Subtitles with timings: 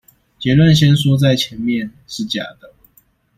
[0.39, 2.73] 結論先說在前面：是假的